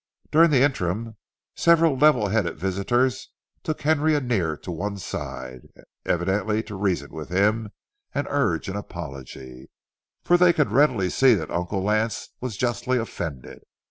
During 0.31 0.49
the 0.49 0.63
interim, 0.63 1.15
several 1.55 1.95
level 1.95 2.29
headed 2.29 2.57
visitors 2.57 3.29
took 3.61 3.81
Henry 3.81 4.13
Annear 4.15 4.57
to 4.63 4.71
one 4.71 4.97
side, 4.97 5.67
evidently 6.07 6.63
to 6.63 6.75
reason 6.75 7.11
with 7.11 7.29
him 7.29 7.69
and 8.11 8.25
urge 8.31 8.67
an 8.67 8.75
apology, 8.75 9.69
for 10.23 10.37
they 10.37 10.53
could 10.53 10.71
readily 10.71 11.11
see 11.11 11.35
that 11.35 11.51
Uncle 11.51 11.83
Lance 11.83 12.29
was 12.41 12.57
justly 12.57 12.97
offended. 12.97 13.61